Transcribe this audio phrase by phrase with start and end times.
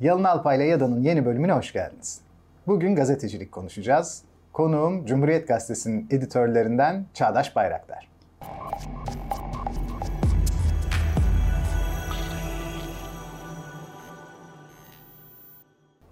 [0.00, 2.20] Yalın Alpay ile Yada'nın yeni bölümüne hoş geldiniz.
[2.66, 4.22] Bugün gazetecilik konuşacağız.
[4.52, 8.08] Konuğum Cumhuriyet Gazetesi'nin editörlerinden Çağdaş Bayraktar.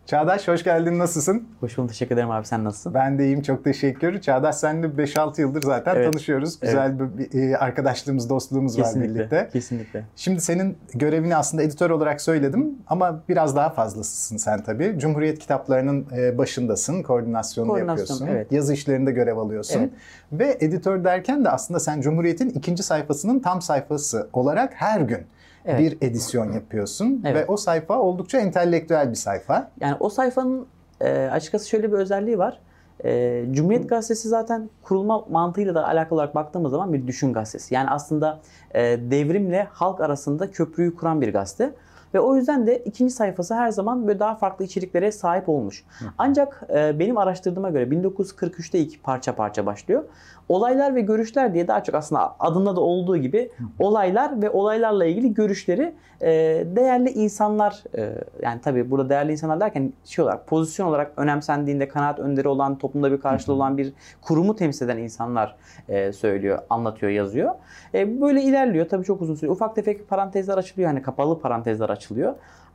[0.08, 0.98] Çağdaş hoş geldin.
[0.98, 1.48] Nasılsın?
[1.60, 1.90] Hoş bulduk.
[1.90, 2.46] Teşekkür ederim abi.
[2.46, 2.94] Sen nasılsın?
[2.94, 3.42] Ben de iyiyim.
[3.42, 4.20] Çok teşekkür.
[4.20, 6.12] Çağdaş senle 5-6 yıldır zaten Evet.
[6.12, 6.60] tanışıyoruz.
[6.60, 9.14] Güzel bir, bir, e, arkadaşlığımız, dostluğumuz var Kesinlikle.
[9.14, 9.48] birlikte.
[9.52, 10.04] Kesinlikle.
[10.16, 14.94] Şimdi senin görevini aslında editör olarak söyledim ama biraz daha fazlasısın sen tabii.
[14.98, 18.26] Cumhuriyet kitaplarının e, başındasın, koordinasyonunu Koordinasyon, yapıyorsun.
[18.26, 18.52] evet.
[18.52, 19.80] Yazı işlerinde görev alıyorsun.
[19.80, 19.90] Evet.
[20.32, 25.20] Ve editör derken de aslında sen Cumhuriyet'in ikinci sayfasının tam sayfası olarak her gün
[25.68, 25.80] Evet.
[25.80, 27.22] bir edisyon yapıyorsun.
[27.26, 27.36] Evet.
[27.36, 29.70] Ve o sayfa oldukça entelektüel bir sayfa.
[29.80, 30.66] Yani o sayfanın
[31.00, 32.60] e, açıkçası şöyle bir özelliği var.
[33.04, 37.74] E, Cumhuriyet Gazetesi zaten kurulma mantığıyla da alakalı olarak baktığımız zaman bir düşün gazetesi.
[37.74, 38.40] Yani aslında
[38.74, 41.74] e, devrimle halk arasında köprüyü kuran bir gazete.
[42.14, 45.84] Ve o yüzden de ikinci sayfası her zaman böyle daha farklı içeriklere sahip olmuş.
[46.18, 50.04] Ancak e, benim araştırdığıma göre 1943'te ilk parça parça başlıyor.
[50.48, 55.34] Olaylar ve görüşler diye daha çok aslında adında da olduğu gibi olaylar ve olaylarla ilgili
[55.34, 56.28] görüşleri e,
[56.76, 62.18] değerli insanlar e, yani tabii burada değerli insanlar derken şey olarak pozisyon olarak önemsendiğinde kanaat
[62.18, 65.56] önderi olan toplumda bir karşılığı olan bir kurumu temsil eden insanlar
[65.88, 67.54] e, söylüyor, anlatıyor, yazıyor.
[67.94, 68.88] E, böyle ilerliyor.
[68.88, 69.54] Tabii çok uzun sürüyor.
[69.54, 70.88] Ufak tefek parantezler açılıyor.
[70.88, 71.97] Hani kapalı parantezler açılıyor.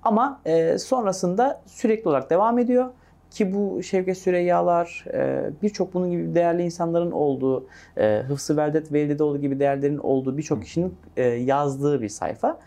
[0.04, 2.90] Ama e, sonrasında sürekli olarak devam ediyor.
[3.32, 9.42] Ki bu Şevket Süreyyalar, e, birçok bunun gibi değerli insanların olduğu, e, Hıfzı Veldet Velideoğlu
[9.42, 12.60] gibi değerlerin olduğu birçok kişinin e, yazdığı bir sayfa.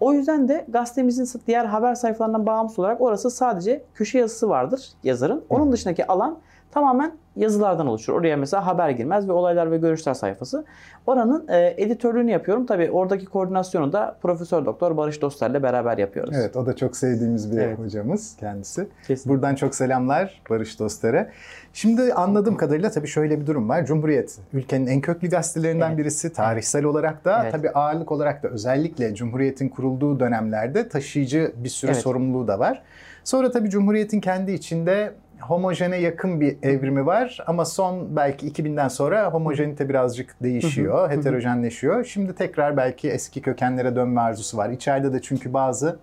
[0.00, 5.44] O yüzden de gazetemizin diğer haber sayfalarından bağımsız olarak orası sadece köşe yazısı vardır yazarın.
[5.48, 6.38] Onun dışındaki alan
[6.70, 8.12] tamamen yazılardan oluşur.
[8.12, 10.64] Oraya mesela haber girmez ve olaylar ve görüşler sayfası.
[11.06, 12.66] Oranın e, editörlüğünü yapıyorum.
[12.66, 16.34] Tabii oradaki koordinasyonu da Profesör Doktor Barış Dostlar'la beraber yapıyoruz.
[16.36, 17.78] Evet o da çok sevdiğimiz bir Evet.
[17.78, 18.88] hocamız kendisi.
[19.06, 19.30] Kesinlikle.
[19.30, 21.28] Buradan çok selamlar Barış dostları.
[21.72, 23.86] Şimdi anladığım kadarıyla tabii şöyle bir durum var.
[23.86, 25.98] Cumhuriyet ülkenin en köklü gazetelerinden Evet.
[25.98, 26.32] birisi.
[26.32, 27.52] Tarihsel olarak da Evet.
[27.52, 32.00] tabii ağırlık olarak da özellikle Cumhuriyet'in kurulduğu dönemlerde taşıyıcı bir sürü Evet.
[32.02, 32.82] sorumluluğu da var.
[33.24, 39.30] Sonra tabii Cumhuriyet'in kendi içinde homojene yakın bir evrimi var ama son belki 2000'den sonra
[39.30, 42.04] homojenite birazcık değişiyor, heterojenleşiyor.
[42.04, 44.70] Şimdi tekrar belki eski kökenlere dönme arzusu var.
[44.70, 45.98] İçeride de çünkü bazı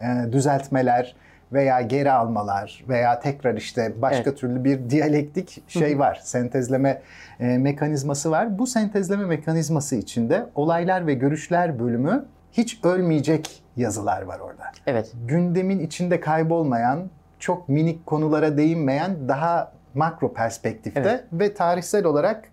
[0.00, 1.14] e, düzeltmeler
[1.52, 4.38] veya geri almalar veya tekrar işte başka Evet.
[4.38, 6.20] türlü bir diyalektik şey var.
[6.22, 7.02] Sentezleme
[7.40, 8.58] e, mekanizması var.
[8.58, 14.64] Bu sentezleme mekanizması içinde olaylar ve görüşler bölümü hiç ölmeyecek yazılar var orada.
[14.86, 15.12] Evet.
[15.26, 21.24] Gündemin içinde kaybolmayan, çok minik konulara değinmeyen daha makro perspektifte Evet.
[21.32, 22.48] ve tarihsel olarak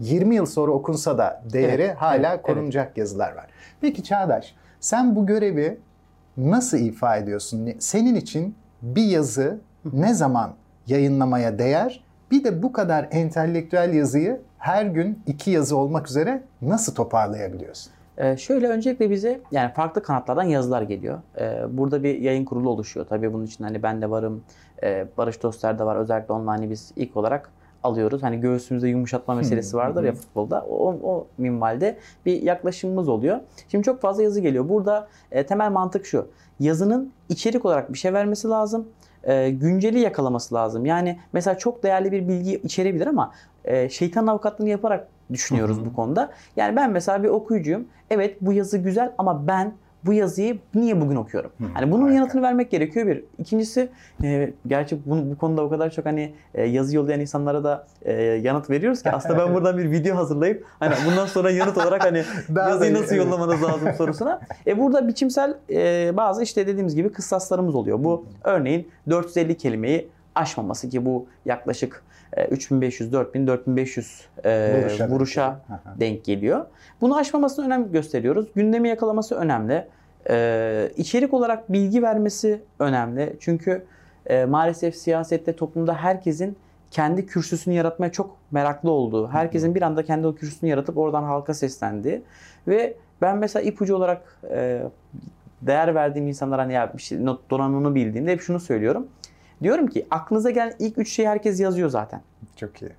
[0.00, 3.46] 20 yıl sonra okunsa da değeri Evet, hala evet, korunacak yazılar var.
[3.80, 5.78] Peki Çağdaş, sen bu görevi
[6.36, 7.70] nasıl ifa ediyorsun?
[7.78, 9.60] Senin için bir yazı
[9.92, 10.52] ne zaman
[10.86, 12.04] yayınlamaya değer?
[12.30, 17.92] Bir de bu kadar entelektüel yazıyı her gün iki yazı olmak üzere nasıl toparlayabiliyorsun?
[18.18, 21.18] Ee, şöyle öncelikle bize yani farklı kanatlardan yazılar geliyor.
[21.40, 23.06] Ee, burada bir yayın kurulu oluşuyor.
[23.06, 24.44] Tabii bunun için hani ben de varım,
[24.82, 25.96] e, Barış Dostlar da var.
[25.96, 27.50] Özellikle onunla biz ilk olarak
[27.82, 28.22] alıyoruz.
[28.22, 30.66] Hani göğsümüzde yumuşatma meselesi vardır ya futbolda.
[30.70, 33.40] O, o minvalde bir yaklaşımımız oluyor.
[33.68, 34.68] Şimdi çok fazla yazı geliyor.
[34.68, 36.28] Burada e, temel mantık şu.
[36.60, 38.88] Yazının içerik olarak bir şey vermesi lazım.
[39.24, 40.86] E, günceli yakalaması lazım.
[40.86, 43.32] Yani mesela çok değerli bir bilgi içerebilir ama
[43.64, 46.30] e, şeytan avukatlığını yaparak düşünüyoruz bu konuda.
[46.56, 47.84] Yani ben mesela bir okuyucuyum.
[48.10, 49.72] Evet bu yazı güzel ama ben
[50.04, 51.50] bu yazıyı niye bugün okuyorum?
[51.74, 52.16] Hani bunun harika.
[52.16, 53.24] yanıtını vermek gerekiyor bir.
[53.38, 53.88] İkincisi
[54.22, 58.12] e, gerçi bu, bu konuda o kadar çok hani e, yazı yollayan insanlara da e,
[58.22, 62.24] yanıt veriyoruz ki aslında ben buradan bir video hazırlayıp hani bundan sonra yanıt olarak hani
[62.56, 64.40] yazıyı nasıl yollamanız lazım sorusuna.
[64.66, 68.04] E burada biçimsel e, bazı işte dediğimiz gibi kıssaslarımız oluyor.
[68.04, 72.02] Bu örneğin 450 kelimeyi aşmaması ki bu yaklaşık
[72.50, 75.80] 3500, 4000, 4500 e, Vuruşa vuruşa, denk geliyor.
[75.80, 76.00] Aha.
[76.00, 76.66] denk geliyor.
[77.00, 78.46] Bunu aşmamasına önem gösteriyoruz.
[78.54, 79.86] Gündemi yakalaması önemli.
[80.30, 83.36] E, içerik olarak bilgi vermesi önemli.
[83.40, 83.84] Çünkü
[84.26, 86.56] e, maalesef siyasette, toplumda herkesin
[86.90, 91.54] kendi kürsüsünü yaratmaya çok meraklı olduğu, herkesin bir anda kendi o kürsüsünü yaratıp oradan halka
[91.54, 92.22] seslendiği
[92.68, 94.82] ve ben mesela ipucu olarak e,
[95.62, 99.06] değer verdiğim insanlara hani ya bir şey, not donanımını bildiğimde hep şunu söylüyorum.
[99.62, 102.20] Diyorum ki aklınıza gelen ilk üç şeyi herkes yazıyor zaten.
[102.56, 102.92] Çok iyi.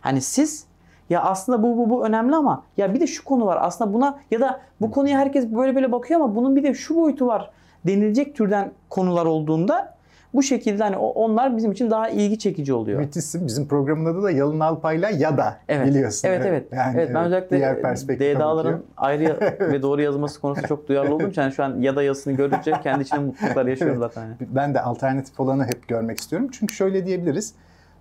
[0.00, 0.66] Hani siz
[1.10, 4.18] ya aslında bu bu bu önemli ama ya bir de şu konu var aslında buna
[4.30, 7.50] ya da bu konuya herkes böyle böyle bakıyor ama bunun bir de şu boyutu var
[7.86, 9.94] denilecek türden konular olduğunda
[10.34, 13.00] Bu şekilde hani onlar bizim için daha ilgi çekici oluyor.
[13.00, 13.46] Müthişsin.
[13.46, 15.86] Bizim programın adı da Yalın Alpay'la ya da evet.
[15.86, 16.28] biliyorsun.
[16.28, 16.68] Evet evet.
[16.72, 21.52] Yani evet ben özellikle DDA'ların ayrı ve doğru yazılması konusunda çok duyarlı olduğum için yani
[21.52, 24.22] şu an ya da yazısını gördükçe kendi içinde mutluluklar yaşıyorum zaten.
[24.22, 24.36] Yani.
[24.40, 26.48] Ben de alternatif olanı hep görmek istiyorum.
[26.52, 27.54] Çünkü şöyle diyebiliriz.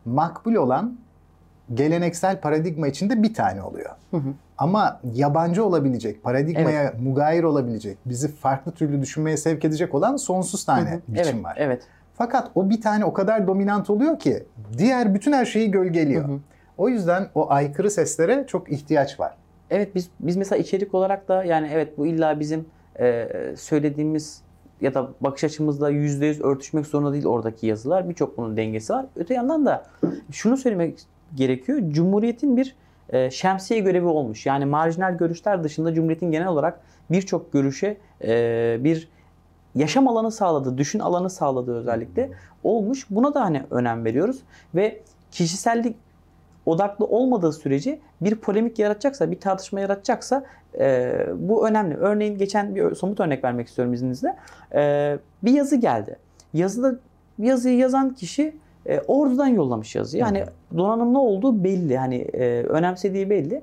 [0.05, 0.97] Makbul olan
[1.73, 3.89] geleneksel paradigma içinde bir tane oluyor.
[4.11, 4.33] Hı hı.
[4.57, 7.01] Ama yabancı olabilecek, paradigmaya evet.
[7.01, 11.01] mugayir olabilecek, bizi farklı türlü düşünmeye sevk edecek olan sonsuz tane hı hı.
[11.07, 11.55] biçim evet, var.
[11.59, 11.83] Evet.
[12.13, 14.43] Fakat o bir tane o kadar dominant oluyor ki
[14.77, 16.27] diğer bütün her şeyi gölgeliyor.
[16.27, 16.39] Hı hı.
[16.77, 19.35] O yüzden o aykırı seslere çok ihtiyaç var.
[19.69, 22.65] Evet biz biz mesela içerik olarak da yani evet bu illa bizim
[22.99, 23.27] e,
[23.57, 24.41] söylediğimiz
[24.81, 28.09] ya da bakış açımızla yüzde yüz örtüşmek zorunda değil oradaki yazılar.
[28.09, 29.05] Birçok bunun dengesi var.
[29.15, 29.85] Öte yandan da
[30.31, 30.99] şunu söylemek
[31.35, 31.79] gerekiyor.
[31.89, 32.75] Cumhuriyetin bir
[33.09, 34.45] e, şemsiye görevi olmuş.
[34.45, 36.79] Yani marjinal görüşler dışında Cumhuriyet'in genel olarak
[37.11, 39.09] birçok görüşe e, bir
[39.75, 42.31] yaşam alanı sağladığı, düşün alanı sağladığı özellikle
[42.63, 43.05] olmuş.
[43.09, 44.39] Buna da hani önem veriyoruz
[44.75, 45.01] ve
[45.31, 45.95] kişisellik
[46.65, 50.43] odaklı olmadığı sürece bir polemik yaratacaksa, bir tartışma yaratacaksa
[50.79, 51.95] e, bu önemli.
[51.95, 54.35] Örneğin geçen bir somut örnek vermek istiyorum izninizle.
[54.75, 56.17] E, bir yazı geldi.
[56.53, 56.95] Yazıda
[57.39, 60.21] yazıyı yazan kişi e, ordudan yollamış yazıyı.
[60.21, 60.43] Yani
[60.77, 61.97] donanımlı olduğu belli.
[61.97, 63.61] Hani e, önemsediği belli.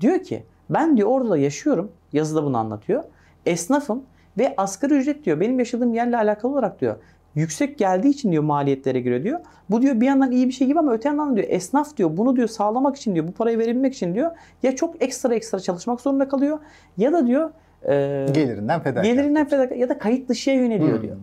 [0.00, 1.92] Diyor ki ben diyor orduda yaşıyorum.
[2.12, 3.04] Yazıda bunu anlatıyor.
[3.46, 4.02] Esnafım
[4.38, 6.96] ve asgari ücret diyor benim yaşadığım yerle alakalı olarak diyor
[7.34, 9.40] yüksek geldiği için diyor maliyetlere göre diyor.
[9.70, 12.36] Bu diyor bir yandan iyi bir şey gibi ama öte yandan diyor esnaf diyor bunu
[12.36, 14.30] diyor sağlamak için diyor bu parayı verebilmek için diyor
[14.62, 16.58] ya çok ekstra ekstra çalışmak zorunda kalıyor
[16.96, 17.50] ya da diyor
[17.88, 19.04] e, gelirinden fedakar.
[19.04, 21.02] Gelirinden fedakar ya da kayıt dışıya yöneliyor hmm.
[21.02, 21.16] diyor.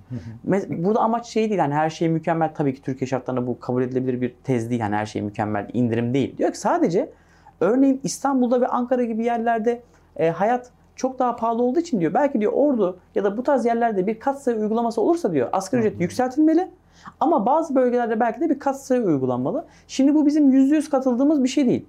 [0.70, 4.22] Burada amaç şey değil yani her şey mükemmel tabii ki Türkiye şartlarında bu kabul edilebilir
[4.22, 6.38] bir tez değil yani her şey mükemmel indirim değil.
[6.38, 7.10] Diyor ki sadece
[7.60, 9.82] örneğin İstanbul'da ve Ankara gibi yerlerde
[10.16, 13.66] e, hayat çok daha pahalı olduğu için diyor belki diyor Ordu ya da bu tarz
[13.66, 16.68] yerlerde bir katsayı uygulaması olursa diyor asgari ücret yükseltilmeli.
[17.20, 19.66] Ama bazı bölgelerde belki de bir katsayı uygulanmalı.
[19.88, 21.86] Şimdi bu bizim %100 katıldığımız bir şey değil.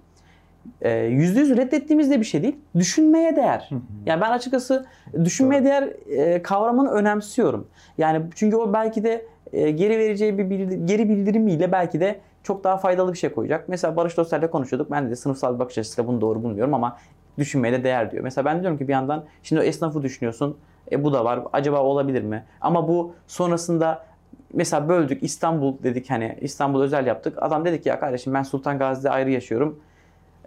[0.82, 2.56] %100 reddettiğimiz de bir şey değil.
[2.74, 3.70] Düşünmeye değer.
[4.06, 4.86] Yani ben açıkçası
[5.24, 7.68] düşünmeye değer e, kavramını önemsiyorum.
[7.98, 12.64] Yani çünkü o belki de e, geri vereceği bir bildir, geri bildirimiyle belki de çok
[12.64, 13.68] daha faydalı bir şey koyacak.
[13.68, 14.90] Mesela Barış Dostlar'la konuşuyorduk.
[14.90, 16.96] Ben de sınıfsal bir bakış açısıyla bunu doğru bulmuyorum ama
[17.38, 18.24] düşünmeye de değer diyor.
[18.24, 20.56] Mesela ben diyorum ki bir yandan şimdi o esnafı düşünüyorsun.
[20.92, 21.40] E bu da var.
[21.52, 22.44] Acaba olabilir mi?
[22.60, 24.04] Ama bu sonrasında
[24.52, 27.38] mesela böldük İstanbul dedik hani İstanbul özel yaptık.
[27.42, 29.80] Adam dedi ki ya kardeşim ben Sultan Gazi'de ayrı yaşıyorum.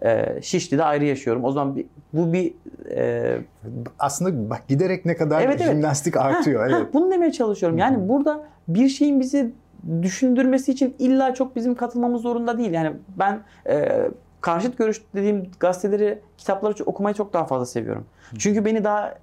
[0.02, 1.44] E, Şişli'de ayrı yaşıyorum.
[1.44, 2.54] O zaman bir, bu bir
[2.90, 3.38] e,
[3.98, 6.26] aslında bak giderek ne kadar evet, jimnastik evet.
[6.26, 6.60] artıyor.
[6.60, 6.88] Ha, evet.
[6.88, 7.78] Ha, bunu demeye çalışıyorum.
[7.78, 9.52] Yani burada bir şeyin bizi
[10.02, 12.72] düşündürmesi için illa çok bizim katılmamız zorunda değil.
[12.72, 14.08] Yani ben e,
[14.42, 18.06] karşıt görüş dediğim gazeteleri, kitapları okumayı çok daha fazla seviyorum.
[18.38, 19.14] Çünkü beni daha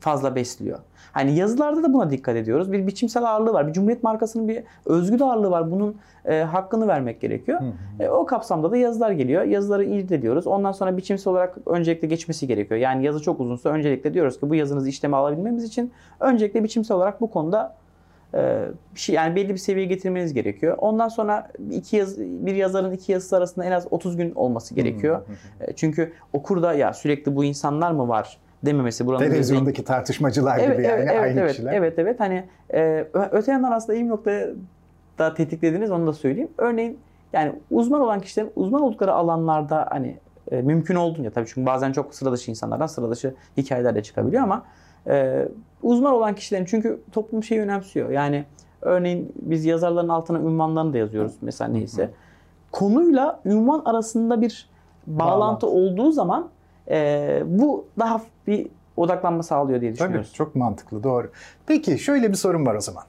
[0.00, 0.78] fazla besliyor.
[1.12, 2.72] Hani yazılarda da buna dikkat ediyoruz.
[2.72, 3.66] Bir biçimsel ağırlığı var.
[3.66, 5.70] Bir Cumhuriyet markasının bir özgü ağırlığı var.
[5.70, 7.60] Bunun e, hakkını vermek gerekiyor.
[8.00, 9.42] E, o kapsamda da yazılar geliyor.
[9.42, 10.46] Yazıları inceliyoruz.
[10.46, 12.80] Ondan sonra biçimsel olarak öncelikle geçmesi gerekiyor.
[12.80, 17.20] Yani yazı çok uzunsa öncelikle diyoruz ki bu yazınızı işleme alabilmemiz için öncelikle biçimsel olarak
[17.20, 17.76] bu konuda
[18.94, 20.76] bir şey yani belli bir seviyeye getirmeniz gerekiyor.
[20.78, 25.22] Ondan sonra iki yaz, bir yazarın iki yazısı arasında en az 30 gün olması gerekiyor.
[25.60, 29.06] E, çünkü okurda ya sürekli bu insanlar mı var dememesi.
[29.06, 29.86] Buranın Televizyondaki özellik...
[29.86, 31.72] tartışmacılar evet, gibi evet, yani evet, aynı evet, kişiler.
[31.72, 32.44] Evet evet hani
[32.74, 34.48] e, öte yandan aslında iyi bir noktaya
[35.18, 36.50] da tetiklediniz onu da söyleyeyim.
[36.58, 36.98] Örneğin
[37.32, 40.16] yani uzman olan kişilerin uzman oldukları alanlarda hani
[40.50, 44.42] e, mümkün olduğunca tabii çünkü bazen çok sıra dışı insanlardan sıra dışı hikayeler de çıkabiliyor
[44.42, 44.64] ama
[45.06, 45.48] e,
[45.82, 48.10] uzman olan kişilerin çünkü toplum şeyi önemsiyor.
[48.10, 48.44] Yani
[48.82, 52.10] örneğin biz yazarların altına ünvanlarını da yazıyoruz mesela neyse.
[52.72, 54.68] Konuyla ünvan arasında bir
[55.06, 55.66] bağlantı, bağlantı.
[55.66, 56.48] olduğu zaman
[56.90, 60.28] e, bu daha bir odaklanma sağlıyor diye düşünüyoruz.
[60.28, 61.30] Tabii çok mantıklı doğru.
[61.66, 63.04] Peki şöyle bir sorun var o zaman.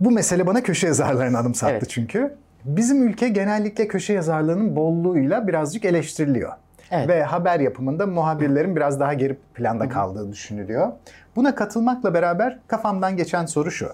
[0.00, 1.88] Bu mesele bana köşe yazarlarını anımsattı evet.
[1.90, 2.34] çünkü.
[2.64, 6.52] Bizim ülke genellikle köşe yazarlığının bolluğuyla birazcık eleştiriliyor.
[6.90, 7.08] Evet.
[7.08, 10.92] Ve haber yapımında muhabirlerin biraz daha geri planda kaldığı düşünülüyor.
[11.36, 13.88] Buna katılmakla beraber kafamdan geçen soru şu.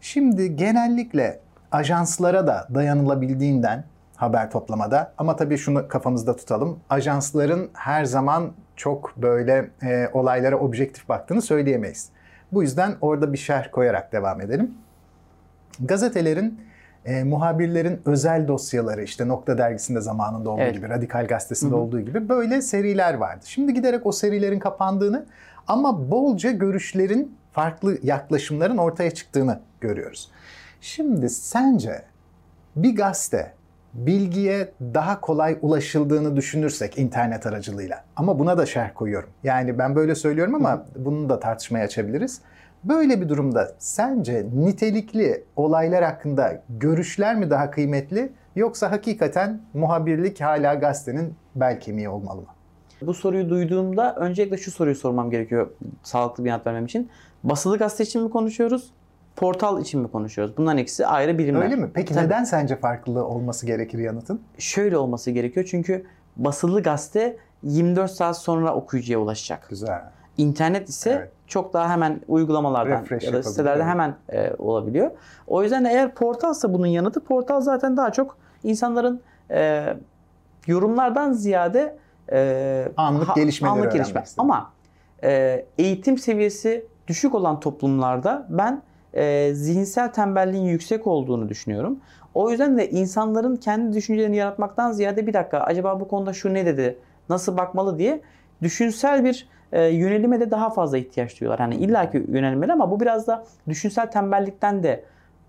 [0.00, 1.40] Şimdi genellikle
[1.72, 3.84] ajanslara da dayanılabildiğinden
[4.16, 6.80] haber toplamada ama tabii şunu kafamızda tutalım.
[6.90, 12.08] Ajansların her zaman çok böyle e, olaylara objektif baktığını söyleyemeyiz.
[12.52, 14.74] Bu yüzden orada bir şerh koyarak devam edelim.
[15.80, 16.60] Gazetelerin
[17.04, 20.74] e, muhabirlerin özel dosyaları işte Nokta Dergisi'nde zamanında olduğu evet.
[20.74, 21.80] gibi, Radikal Gazetesi'nde Hı-hı.
[21.80, 23.44] olduğu gibi böyle seriler vardı.
[23.44, 25.26] Şimdi giderek o serilerin kapandığını
[25.68, 30.30] ama bolca görüşlerin, farklı yaklaşımların ortaya çıktığını görüyoruz.
[30.80, 32.02] Şimdi sence
[32.76, 33.52] bir gazete
[33.94, 39.30] bilgiye daha kolay ulaşıldığını düşünürsek internet aracılığıyla ama buna da şerh koyuyorum.
[39.44, 42.40] Yani ben böyle söylüyorum ama bunu da tartışmaya açabiliriz.
[42.84, 50.74] Böyle bir durumda sence nitelikli olaylar hakkında görüşler mi daha kıymetli yoksa hakikaten muhabirlik hala
[50.74, 52.46] gazetenin bel kemiği olmalı mı?
[53.02, 55.70] Bu soruyu duyduğumda öncelikle şu soruyu sormam gerekiyor
[56.02, 57.10] sağlıklı bir yanıt vermem için.
[57.44, 58.90] Basılı gazete için mi konuşuyoruz?
[59.36, 60.56] Portal için mi konuşuyoruz?
[60.56, 61.62] Bunların ikisi ayrı birimler.
[61.62, 61.90] Öyle mi?
[61.94, 62.24] Peki Tabii.
[62.24, 64.40] neden sence farklı olması gerekir yanıtın?
[64.58, 66.04] Şöyle olması gerekiyor çünkü
[66.36, 69.66] basılı gazete 24 saat sonra okuyucuya ulaşacak.
[69.68, 70.02] Güzel.
[70.38, 71.30] İnternet ise Evet.
[71.46, 75.10] çok daha hemen uygulamalardan Refresh ya da sitelerde hemen e, olabiliyor.
[75.46, 79.20] O yüzden de eğer portalsa bunun yanıtı portal zaten daha çok insanların
[79.50, 79.84] e,
[80.66, 81.96] yorumlardan ziyade
[82.32, 84.24] e, Anlık gelişmeleri anlık gelişme.
[84.38, 84.70] Ama
[85.24, 88.82] e, eğitim seviyesi düşük olan toplumlarda ben
[89.14, 92.00] e, zihinsel tembelliğin yüksek olduğunu düşünüyorum.
[92.34, 96.66] O yüzden de insanların kendi düşüncelerini yaratmaktan ziyade bir dakika acaba bu konuda şu ne
[96.66, 96.98] dedi,
[97.28, 98.20] nasıl bakmalı diye
[98.62, 101.60] düşünsel bir e, yönelime de daha fazla ihtiyaç duyuyorlar.
[101.60, 105.04] Hani illaki yönelmeli ama bu biraz da düşünsel tembellikten de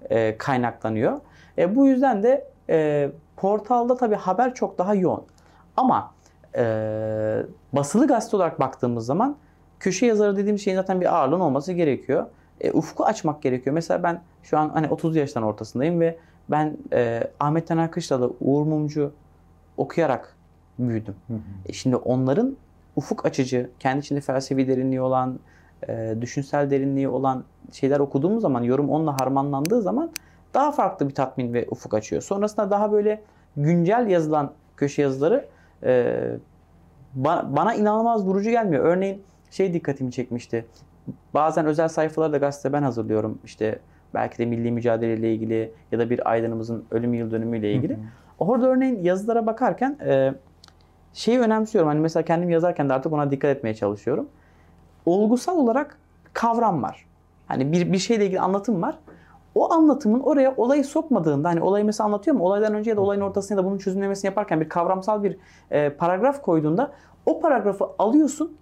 [0.09, 1.19] e, kaynaklanıyor.
[1.57, 5.23] E, bu yüzden de e, portalda tabii haber çok daha yoğun.
[5.77, 6.13] Ama
[6.55, 6.63] e,
[7.73, 9.35] basılı gazete olarak baktığımız zaman
[9.79, 12.25] köşe yazarı dediğim şeyin zaten bir ağırlığın olması gerekiyor.
[12.61, 13.73] E, ufku açmak gerekiyor.
[13.73, 16.17] Mesela ben şu an hani 30 yaştan ortasındayım ve
[16.49, 19.11] ben e, Ahmet Taner Kışlalı, Uğur Mumcu
[19.77, 20.35] okuyarak
[20.79, 21.15] büyüdüm.
[21.27, 21.39] Hı hı.
[21.65, 22.57] E şimdi onların
[22.95, 25.39] ufuk açıcı, kendi içinde felsefi derinliği olan,
[25.87, 30.11] e, düşünsel derinliği olan şeyler okuduğumuz zaman, yorum onunla harmanlandığı zaman
[30.53, 32.21] daha farklı bir tatmin ve ufuk açıyor.
[32.21, 33.21] Sonrasında daha böyle
[33.57, 35.45] güncel yazılan köşe yazıları
[35.83, 36.19] e,
[37.21, 38.85] ba- bana inanılmaz vurucu gelmiyor.
[38.85, 40.65] Örneğin şey dikkatimi çekmişti.
[41.33, 43.39] Bazen özel sayfaları da gazete ben hazırlıyorum.
[43.45, 43.79] İşte
[44.13, 47.93] belki de milli mücadeleyle ilgili ya da bir aydınımızın ölüm yıl dönümüyle ilgili.
[47.93, 48.03] Hı hı.
[48.39, 50.33] Orada örneğin yazılara bakarken e,
[51.13, 51.87] şeyi önemsiyorum.
[51.89, 54.29] Hani mesela kendim yazarken de artık ona dikkat etmeye çalışıyorum.
[55.05, 55.97] Olgusal olarak
[56.33, 57.05] kavram var.
[57.47, 58.95] Hani bir, bir şeyle ilgili anlatım var.
[59.55, 62.43] O anlatımın oraya olayı sokmadığında hani olayı mesela anlatıyor mu?
[62.43, 65.37] Olaydan önce ya da olayın ortasında ya da bunun çözümlemesini yaparken bir kavramsal bir
[65.71, 66.91] e, paragraf koyduğunda
[67.25, 68.57] o paragrafı alıyorsun.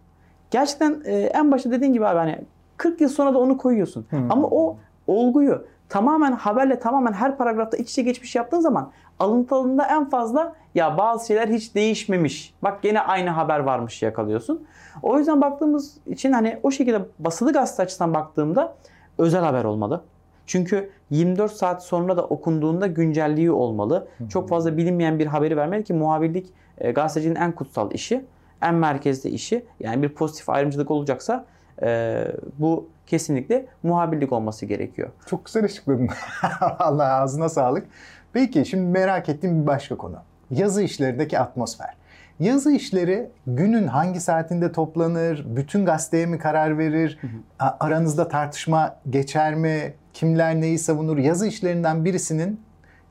[0.51, 2.39] Gerçekten e, en başta dediğin gibi abi hani
[2.77, 4.05] 40 yıl sonra da onu koyuyorsun.
[4.09, 4.31] Hmm.
[4.31, 4.77] Ama o
[5.07, 8.91] olguyu tamamen haberle tamamen her paragrafta iç içe geçmiş yaptığın zaman
[9.21, 12.53] alıntılığında en fazla ya bazı şeyler hiç değişmemiş.
[12.63, 14.67] Bak gene aynı haber varmış yakalıyorsun.
[15.03, 18.75] O yüzden baktığımız için hani o şekilde basılı gazete açısından baktığımda
[19.17, 20.03] özel haber olmalı.
[20.45, 24.07] Çünkü 24 saat sonra da okunduğunda güncelliği olmalı.
[24.29, 28.25] Çok fazla bilinmeyen bir haberi vermeli ki muhabirlik e, gazetecinin en kutsal işi,
[28.61, 29.65] en merkezde işi.
[29.79, 31.45] Yani bir pozitif ayrımcılık olacaksa
[31.81, 32.27] e,
[32.59, 35.09] bu kesinlikle muhabirlik olması gerekiyor.
[35.25, 36.09] Çok güzel açıkladın.
[36.79, 37.87] Allah ağzına sağlık.
[38.33, 40.17] Peki şimdi merak ettiğim bir başka konu.
[40.51, 41.95] Yazı işlerindeki atmosfer.
[42.39, 45.45] Yazı işleri günün hangi saatinde toplanır?
[45.55, 47.19] Bütün gazeteye mi karar verir?
[47.59, 49.93] Aranızda tartışma geçer mi?
[50.13, 51.17] Kimler neyi savunur?
[51.17, 52.59] Yazı işlerinden birisinin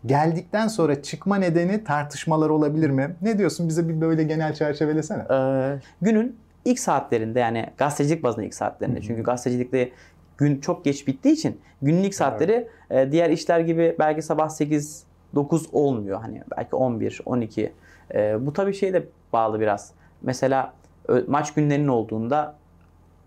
[0.07, 3.17] geldikten sonra çıkma nedeni tartışmalar olabilir mi?
[3.23, 3.69] Ne diyorsun?
[3.69, 5.23] Bize bir böyle genel çerçevelesene.
[5.31, 9.03] Ee, günün ilk saatlerinde yani gazetecilik bazında ilk saatlerinde.
[9.03, 9.91] Çünkü gazetecilikte
[10.39, 15.10] gün çok geç bittiği için günün ilk saatleri e, diğer işler gibi belki sabah 8
[15.35, 16.21] 9 olmuyor.
[16.21, 17.73] Hani belki 11 12.
[18.15, 19.93] E, bu tabii şeye de bağlı biraz.
[20.23, 20.73] Mesela
[21.27, 22.55] maç günlerinin olduğunda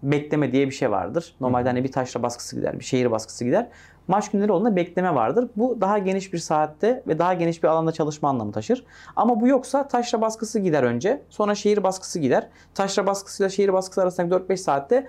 [0.03, 1.35] bekleme diye bir şey vardır.
[1.41, 3.67] Normalde hani bir taşra baskısı gider, bir şehir baskısı gider.
[4.07, 5.49] Maç günleri olduğunda bekleme vardır.
[5.55, 8.85] Bu daha geniş bir saatte ve daha geniş bir alanda çalışma anlamı taşır.
[9.15, 11.21] Ama bu yoksa taşra baskısı gider önce.
[11.29, 12.47] Sonra şehir baskısı gider.
[12.75, 15.07] Taşra baskısıyla şehir baskısı arasındaki 4-5 saatte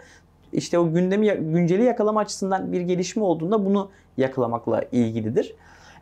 [0.52, 5.54] işte o gündemi günceli yakalama açısından bir gelişme olduğunda bunu yakalamakla ilgilidir.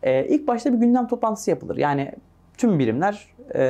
[0.02, 1.76] Ee, ilk başta bir gündem toplantısı yapılır.
[1.76, 2.12] Yani
[2.56, 3.60] tüm birimler e,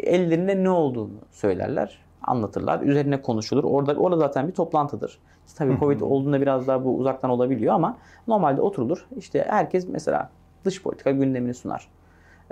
[0.00, 3.64] ellerinde ne olduğunu söylerler, anlatırlar, üzerine konuşulur.
[3.64, 5.18] Orada orada zaten bir toplantıdır.
[5.56, 7.96] Tabii Covid olduğunda biraz daha bu uzaktan olabiliyor ama
[8.28, 9.06] normalde oturulur.
[9.16, 10.30] İşte herkes mesela
[10.64, 11.88] dış politika gündemini sunar.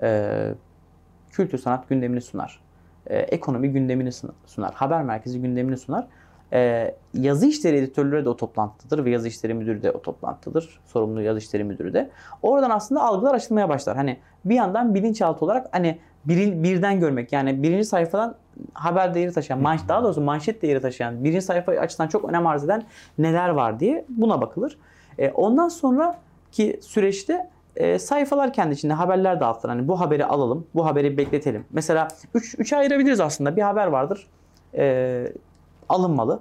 [0.03, 0.55] Ee,
[1.31, 2.61] kültür sanat gündemini sunar.
[3.07, 4.75] Ee, ekonomi gündemini sun- sunar.
[4.75, 6.07] Haber merkezi gündemini sunar.
[6.53, 10.81] Ee, yazı işleri editörleri de o toplantıdadır ve yazı işleri müdürü de o toplantıdadır.
[10.87, 12.11] Sorumlu yazı işleri müdürü de.
[12.43, 13.97] Oradan aslında algılar açılmaya başlar.
[13.97, 18.35] Hani bir yandan bilinçaltı olarak hani birin, birden görmek yani birinci sayfadan
[18.75, 22.65] haber değeri taşıyan, manş, daha doğrusu manşet değeri taşıyan, birinci sayfa açısından çok önem arz
[22.65, 22.83] eden
[23.19, 24.79] neler var diye buna bakılır.
[25.19, 29.73] E, ondan sonraki süreçte e, sayfalar kendi içinde haberler dağıtılır.
[29.73, 31.65] Hani bu haberi alalım, bu haberi bekletelim.
[31.71, 33.57] Mesela 3 üç, üçe ayırabiliriz aslında.
[33.57, 34.27] Bir haber vardır,
[34.75, 35.25] e,
[35.89, 36.41] alınmalı.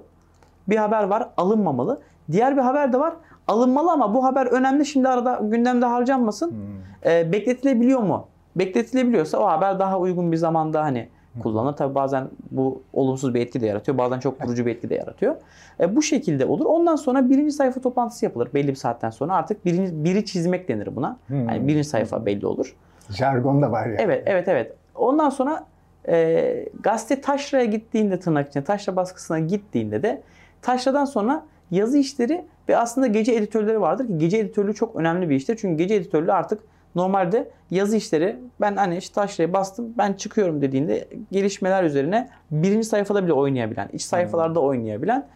[0.68, 2.00] Bir haber var, alınmamalı.
[2.32, 3.14] Diğer bir haber de var,
[3.48, 4.86] alınmalı ama bu haber önemli.
[4.86, 6.50] Şimdi arada gündemde harcanmasın.
[6.50, 7.10] Hmm.
[7.10, 8.26] E, bekletilebiliyor mu?
[8.56, 11.08] Bekletilebiliyorsa o haber daha uygun bir zamanda hani
[11.42, 11.76] kullanılır.
[11.76, 13.98] Tabii bazen bu olumsuz bir etki de yaratıyor.
[13.98, 15.36] Bazen çok vurucu bir etki de yaratıyor.
[15.80, 16.66] E, bu şekilde olur.
[16.66, 18.48] Ondan sonra birinci sayfa toplantısı yapılır.
[18.54, 21.16] Belli bir saatten sonra artık birinci, biri çizmek denir buna.
[21.26, 21.48] Hmm.
[21.48, 22.76] Yani birinci sayfa belli olur.
[23.10, 23.96] Jargon da var ya.
[23.98, 24.74] Evet, evet, evet.
[24.94, 25.64] Ondan sonra
[26.08, 30.22] e, gazete taşraya gittiğinde tırnak içinde, taşra baskısına gittiğinde de
[30.62, 35.36] taşradan sonra yazı işleri ve aslında gece editörleri vardır ki gece editörlüğü çok önemli bir
[35.36, 35.56] iştir.
[35.56, 36.60] Çünkü gece editörlüğü artık
[36.94, 43.24] normalde yazı işleri ben hani işte taşraya bastım ben çıkıyorum dediğinde gelişmeler üzerine birinci sayfada
[43.24, 45.26] bile oynayabilen, iç sayfalarda oynayabilen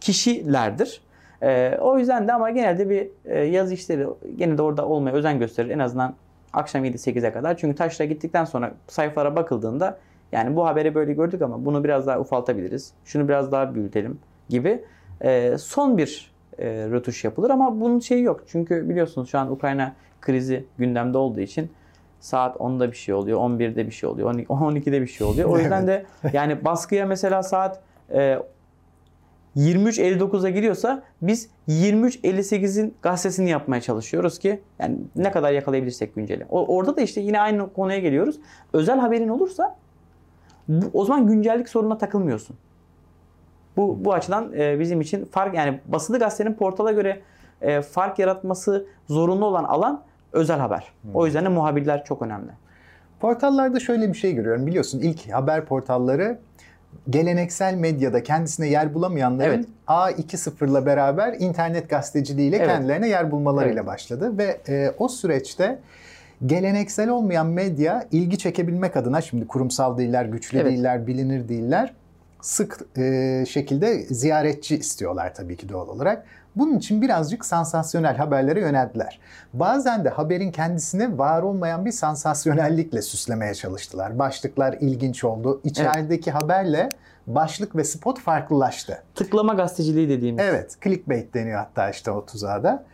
[0.00, 1.00] kişilerdir.
[1.42, 4.06] Ee, o yüzden de ama genelde bir e, yazı işleri
[4.36, 5.70] gene de orada olmaya özen gösterir.
[5.70, 6.14] En azından
[6.52, 7.56] akşam 7-8'e kadar.
[7.56, 9.98] Çünkü taşra gittikten sonra sayfalara bakıldığında
[10.32, 12.92] yani bu haberi böyle gördük ama bunu biraz daha ufaltabiliriz.
[13.04, 14.18] Şunu biraz daha büyütelim
[14.48, 14.84] gibi
[15.20, 18.44] e, son bir e, rötuş yapılır ama bunun şeyi yok.
[18.46, 21.70] Çünkü biliyorsunuz şu an Ukrayna krizi gündemde olduğu için
[22.20, 25.48] saat 10'da bir şey oluyor, 11'de bir şey oluyor, 12'de bir şey oluyor.
[25.48, 27.80] O yüzden de yani baskıya mesela saat
[28.12, 28.38] e,
[29.56, 36.46] 23.59'a giriyorsa biz 23.58'in gazetesini yapmaya çalışıyoruz ki yani ne kadar yakalayabilirsek günceli.
[36.50, 38.40] O, orada da işte yine aynı konuya geliyoruz.
[38.72, 39.76] Özel haberin olursa
[40.70, 42.56] bu, o zaman güncellik sorununa takılmıyorsun.
[43.76, 47.20] Bu bu açıdan e, bizim için fark yani basılı gazetenin portala göre
[47.62, 50.92] e, fark yaratması zorunlu olan alan özel haber.
[51.14, 52.50] O yüzden de muhabirler çok önemli.
[53.20, 54.66] Portallarda şöyle bir şey görüyorum.
[54.66, 56.38] Biliyorsun ilk haber portalları
[57.10, 59.66] geleneksel medyada kendisine yer bulamayanların Evet.
[59.88, 62.68] A2.0'la beraber internet gazeteciliğiyle Evet.
[62.68, 63.86] kendilerine yer bulmalarıyla Evet.
[63.86, 65.78] başladı ve e, o süreçte
[66.46, 70.72] geleneksel olmayan medya ilgi çekebilmek adına şimdi kurumsal değiller, güçlü Evet.
[70.72, 71.94] değiller, bilinir değiller
[72.42, 76.24] sık e, şekilde ziyaretçi istiyorlar tabii ki doğal olarak.
[76.56, 79.20] Bunun için birazcık sansasyonel haberlere yöneldiler.
[79.52, 84.18] Bazen de haberin kendisine var olmayan bir sansasyonellikle süslemeye çalıştılar.
[84.18, 85.60] Başlıklar ilginç oldu.
[85.64, 86.88] İçerideki haberle
[87.26, 89.02] başlık ve spot farklılaştı.
[89.14, 90.44] Tıklama gazeteciliği dediğimiz.
[90.44, 92.84] Evet, clickbait deniyor hatta işte o tuzağa da.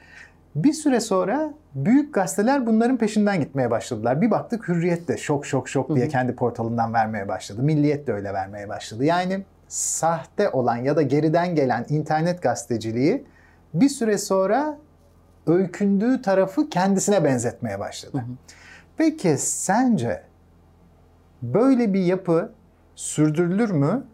[0.57, 4.21] Bir süre sonra büyük gazeteler bunların peşinden gitmeye başladılar.
[4.21, 7.63] Bir baktık Hürriyet de şok şok şok diye kendi portalından vermeye başladı.
[7.63, 9.05] Milliyet de öyle vermeye başladı.
[9.05, 13.25] Yani sahte olan ya da geriden gelen internet gazeteciliği
[13.75, 14.79] bir süre sonra
[15.47, 18.25] öykündüğü tarafı kendisine benzetmeye başladı.
[18.97, 20.23] Peki sence
[21.43, 22.53] böyle bir yapı
[22.95, 24.05] sürdürülür mü?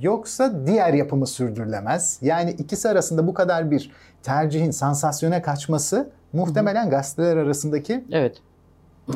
[0.00, 2.18] Yoksa diğer yapımı sürdürülemez.
[2.22, 3.90] Yani ikisi arasında bu kadar bir
[4.22, 8.36] tercihin sansasyona kaçması muhtemelen gazeteler arasındaki Evet.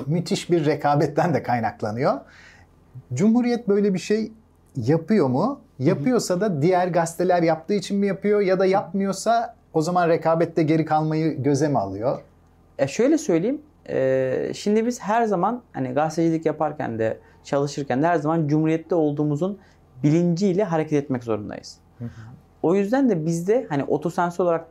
[0.06, 2.20] müthiş bir rekabetten de kaynaklanıyor.
[3.14, 4.32] Cumhuriyet böyle bir şey
[4.76, 5.60] yapıyor mu?
[5.78, 10.84] Yapıyorsa da diğer gazeteler yaptığı için mi yapıyor ya da yapmıyorsa o zaman rekabette geri
[10.84, 12.18] kalmayı göze mi alıyor?
[12.78, 13.60] E şöyle söyleyeyim.
[13.88, 19.58] e, şimdi biz her zaman hani gazetecilik yaparken de çalışırken de her zaman cumhuriyette olduğumuzun
[20.02, 21.78] bilinciyle hareket etmek zorundayız.
[22.62, 24.66] O yüzden de bizde hani otosensör olarak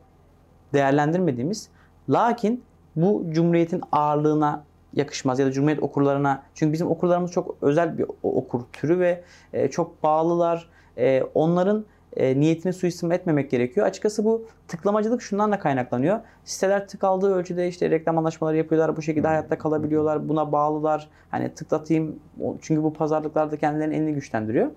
[0.74, 1.70] değerlendirmediğimiz
[2.10, 2.64] lakin
[2.96, 8.62] bu cumhuriyetin ağırlığına yakışmaz ya da cumhuriyet okurlarına çünkü bizim okurlarımız çok özel bir okur
[8.74, 9.24] türü ve
[9.54, 10.70] e, çok bağlılar.
[10.98, 11.86] E, onların
[12.18, 13.88] e, niyetini suistimal etmemek gerekiyor.
[13.88, 16.20] Açıkçası bu tıklamacılık şundan da kaynaklanıyor.
[16.46, 18.98] Siteler tık aldığı ölçüde işte reklam anlaşmaları yapıyorlar.
[18.98, 20.30] Bu şekilde hayatta kalabiliyorlar.
[20.30, 21.10] Buna bağlılar.
[21.32, 22.20] Hani tıklatayım
[22.62, 24.72] çünkü bu pazarlıklarda kendilerinin elini güçlendiriyor.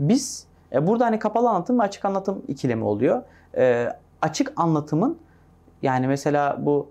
[0.00, 3.22] Biz e, burada hani kapalı anlatım ve açık anlatım ikilemi oluyor.
[3.56, 3.88] E,
[4.24, 5.18] açık anlatımın
[5.82, 6.88] yani mesela bu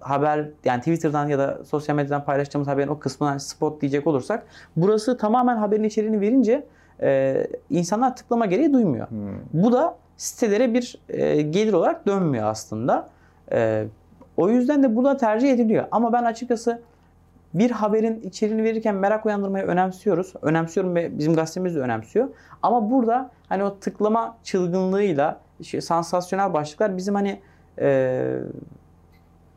[0.00, 5.16] haber yani Twitter'dan ya da sosyal medyadan paylaştığımız haberin o kısmına spot diyecek olursak burası
[5.16, 6.66] tamamen haberin içeriğini verince
[7.02, 9.06] e, insanlar tıklama gereği duymuyor.
[9.52, 13.08] Bu da sitelere bir e, gelir olarak dönmüyor aslında.
[13.52, 13.84] E,
[14.36, 15.84] o yüzden de bu da tercih ediliyor.
[15.90, 16.82] Ama ben açıkçası
[17.54, 20.32] bir haberin içeriğini verirken merak uyandırmayı önemsiyoruz.
[20.42, 22.28] Önemsiyorum ve bizim gazetemiz de önemsiyor.
[22.62, 27.40] Ama burada hani o tıklama çılgınlığıyla işte sansasyonel başlıklar bizim hani
[27.80, 28.38] e,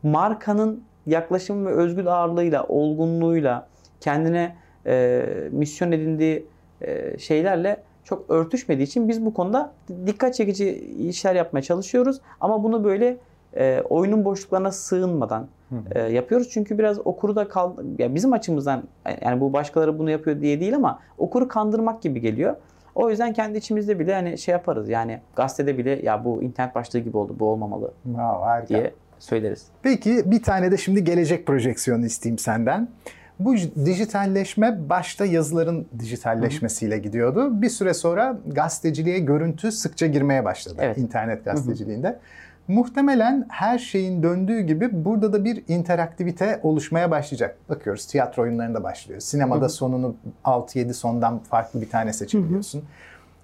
[0.02, 3.68] markanın yaklaşım ve özgür ağırlığıyla, olgunluğuyla,
[4.00, 6.46] kendine e, misyon edindiği
[6.80, 9.72] e, şeylerle çok örtüşmediği için biz bu konuda
[10.06, 10.74] dikkat çekici
[11.08, 12.20] işler yapmaya çalışıyoruz.
[12.40, 13.16] Ama bunu böyle
[13.56, 15.46] e, oyunun boşluklarına sığınmadan
[15.94, 16.48] e, yapıyoruz.
[16.50, 18.82] Çünkü biraz okuru da kal ya bizim açımızdan
[19.22, 22.56] yani bu başkaları bunu yapıyor diye değil ama okuru kandırmak gibi geliyor.
[22.96, 24.88] O yüzden kendi içimizde bile hani şey yaparız.
[24.88, 28.68] Yani gazetede bile ya bu internet başlığı gibi oldu, bu olmamalı Wow, harika.
[28.68, 29.66] diye söyleriz.
[29.82, 32.88] Peki bir tane de şimdi gelecek projeksiyonu isteyeyim senden.
[33.38, 33.54] Bu
[33.84, 37.62] dijitalleşme başta yazıların dijitalleşmesiyle gidiyordu.
[37.62, 40.98] Bir süre sonra gazeteciliğe görüntü sıkça girmeye başladı Evet.
[40.98, 42.18] internet gazeteciliğinde.
[42.68, 47.58] Muhtemelen her şeyin döndüğü gibi burada da bir interaktivite oluşmaya başlayacak.
[47.68, 49.20] Bakıyoruz tiyatro oyunlarında başlıyor.
[49.20, 49.68] Sinemada hı hı.
[49.68, 52.78] sonunu 6-7 sondan farklı bir tane seçebiliyorsun.
[52.78, 52.86] Hı hı.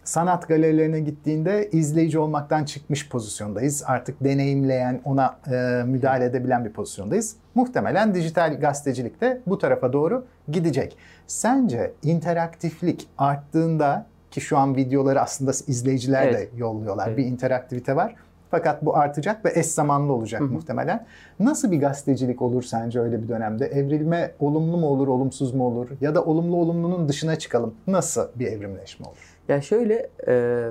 [0.04, 3.82] Sanat galerilerine gittiğinde izleyici olmaktan çıkmış pozisyondayız.
[3.86, 7.36] Artık deneyimleyen, ona e, müdahale edebilen bir pozisyondayız.
[7.54, 10.96] Muhtemelen dijital gazetecilik de bu tarafa doğru gidecek.
[11.26, 16.34] Sence interaktiflik arttığında ki şu an videoları aslında izleyiciler evet.
[16.34, 17.08] de yolluyorlar.
[17.08, 17.18] Evet.
[17.18, 18.14] Bir interaktivite var.
[18.52, 20.50] Fakat bu artacak ve eş zamanlı olacak Hı-hı.
[20.50, 21.06] muhtemelen.
[21.40, 23.66] Nasıl bir gazetecilik olur sence öyle bir dönemde?
[23.66, 25.88] Evrilme olumlu mu olur, olumsuz mu olur?
[26.00, 27.74] Ya da olumlu olumlunun dışına çıkalım.
[27.86, 29.36] Nasıl bir evrimleşme olur?
[29.48, 30.64] Ya şöyle, e,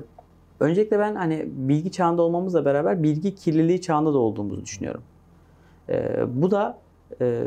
[0.59, 5.01] öncelikle ben hani bilgi çağında olmamızla beraber bilgi kirliliği çağında da olduğumuzu düşünüyorum.
[5.89, 6.77] E, bu da
[7.21, 7.43] e,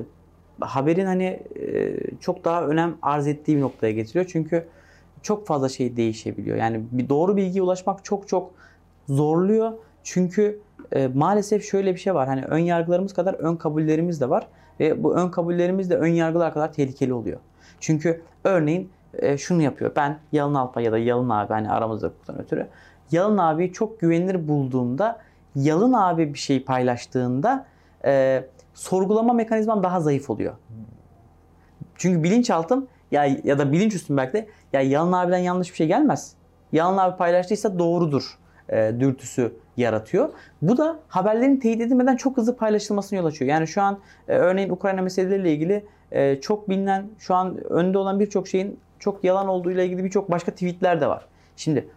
[0.61, 4.27] haberin hani e, çok daha önem arz ettiği bir noktaya getiriyor.
[4.29, 4.67] Çünkü
[5.23, 6.57] çok fazla şey değişebiliyor.
[6.57, 8.51] Yani bir doğru bilgiye ulaşmak çok çok
[9.09, 9.73] zorluyor.
[10.05, 10.61] Çünkü
[10.93, 12.29] e, maalesef şöyle bir şey var.
[12.29, 14.47] Hani ön yargılarımız kadar ön kabullerimiz de var
[14.81, 17.39] ve bu ön kabullerimiz de ön yargılar kadar tehlikeli oluyor.
[17.81, 19.93] Çünkü örneğin e, şunu yapıyor.
[19.97, 22.67] Ben Yalın Alpay ya da Yalın abi hani aramızda kutan ötürü
[23.11, 25.21] Yalın abi çok güvenilir bulduğumda
[25.57, 27.67] Yalın abi bir şey paylaştığında
[28.05, 30.55] e, sorgulama mekanizmam daha zayıf oluyor.
[31.97, 35.87] Çünkü bilinçaltım ya ya da bilinç üstüm belki de ya Yalın abiden yanlış bir şey
[35.87, 36.35] gelmez.
[36.73, 38.39] Yalın abi paylaştıysa doğrudur
[38.69, 40.29] e, dürtüsü yaratıyor.
[40.63, 43.51] Bu da haberlerin teyit edilmeden çok hızlı paylaşılmasına yol açıyor.
[43.51, 43.99] Yani şu an
[44.29, 49.25] e, örneğin Ukrayna meseleleriyle ilgili e, çok bilinen, şu an önde olan birçok şeyin çok
[49.25, 51.27] yalan olduğuyla ilgili birçok başka tweetler de var.
[51.57, 51.89] Şimdi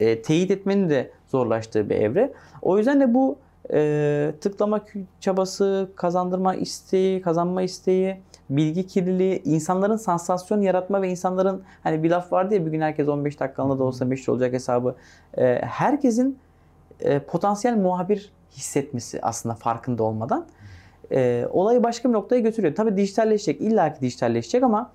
[0.00, 2.32] e, teyit etmenin de zorlaştığı bir evre.
[2.62, 3.38] O yüzden de bu
[3.72, 4.80] e, tıklama
[5.20, 8.16] çabası, kazandırma isteği, kazanma isteği,
[8.50, 13.08] bilgi kirliliği, insanların sansasyon yaratma ve insanların hani bir laf vardı ya bir gün herkes
[13.08, 14.94] 15 dakikalığında da olsa meşhur olacak hesabı.
[15.38, 16.38] E, herkesin
[17.00, 20.46] e, potansiyel muhabir hissetmesi aslında farkında olmadan
[21.12, 22.74] e, olayı başka bir noktaya götürüyor.
[22.74, 24.90] Tabii dijitalleşecek, illaki dijitalleşecek ama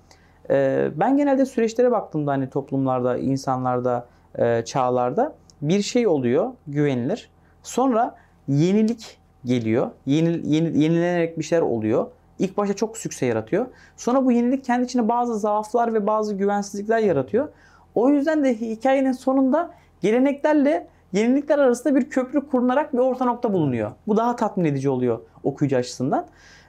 [0.50, 4.06] e, ben genelde süreçlere baktığımda hani toplumlarda, insanlarda,
[4.38, 7.30] e, çağlarda bir şey oluyor, güvenilir.
[7.62, 8.14] Sonra
[8.48, 9.90] yenilik geliyor.
[10.06, 12.06] Yeni, yeni, yenilenerek bir şeyler oluyor.
[12.38, 13.66] İlk başta çok sükse yaratıyor.
[13.96, 17.48] Sonra bu yenilik kendi içinde bazı zaaflar ve bazı güvensizlikler yaratıyor.
[17.94, 19.70] O yüzden de hikayenin sonunda
[20.00, 23.92] geleneklerle yenilikler arasında bir köprü kurunarak bir orta nokta bulunuyor.
[24.06, 26.26] Bu daha tatmin edici oluyor okuyucu açısından.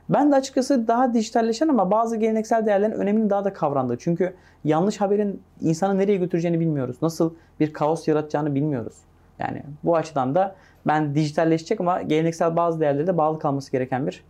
[0.09, 3.97] Ben de açıkçası daha dijitalleşen ama bazı geleneksel değerlerin önemini daha da kavrandığı.
[3.97, 6.97] Çünkü yanlış haberin insanı nereye götüreceğini bilmiyoruz.
[7.01, 8.95] Nasıl bir kaos yaratacağını bilmiyoruz.
[9.39, 10.55] Yani bu açıdan da
[10.87, 14.23] ben dijitalleşecek ama geleneksel bazı değerlere de bağlı kalması gereken bir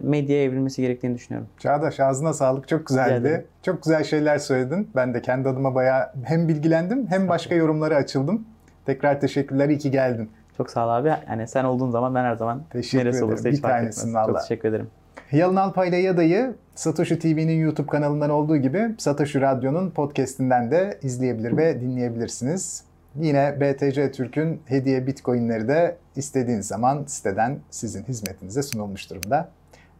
[0.00, 1.48] medyaya evrilmesi gerektiğini düşünüyorum.
[1.58, 2.68] Çağdaş ağzına sağlık.
[2.68, 3.28] Çok güzeldi.
[3.28, 3.44] Geldim.
[3.62, 4.90] Çok güzel şeyler söyledin.
[4.96, 8.44] Ben de kendi adıma bayağı hem bilgilendim hem başka yorumlara açıldım.
[8.86, 9.68] Tekrar teşekkürler.
[9.68, 10.30] İyi ki geldin.
[10.56, 11.12] Çok sağ ol abi.
[11.28, 13.28] Yani sen olduğun zaman ben her zaman teşekkür neresi ederim.
[13.28, 14.14] olursa hiç Bir fark etmez.
[14.14, 14.26] Valla.
[14.26, 14.88] Çok teşekkür ederim.
[15.32, 21.56] Yalın Alpay ile Yada'yı Satoshi TV'nin YouTube kanalından olduğu gibi Satoshi Radyo'nun podcastinden de izleyebilir
[21.56, 22.84] ve dinleyebilirsiniz.
[23.16, 29.48] Yine BTC Türk'ün hediye bitcoinleri de istediğiniz zaman siteden sizin hizmetinize sunulmuş durumda.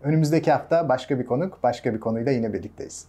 [0.03, 3.07] Önümüzdeki hafta başka bir konuk, başka bir konuyla yine birlikteyiz.